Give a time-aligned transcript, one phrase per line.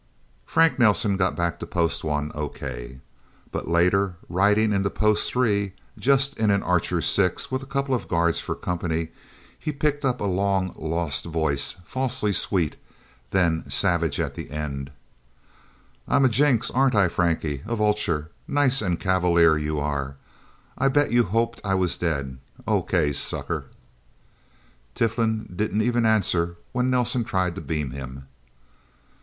[0.47, 3.01] Frank Nelsen got back to Post One, okay.
[3.51, 7.93] But later, riding in to Post Three, just in an Archer Six, with a couple
[7.93, 9.09] of guards for company,
[9.59, 12.77] he picked up a long lost voice, falsely sweet,
[13.29, 14.89] then savage at the end:
[16.07, 17.61] "I'm a Jinx, aren't I, Frankie?
[17.67, 18.31] A vulture.
[18.47, 20.15] Nice and cavalier, you are.
[20.79, 22.39] I bet you hoped I was dead.
[22.67, 23.65] Okay Sucker...!"
[24.95, 28.25] Tiflin didn't even answer when Nelsen tried to beam him.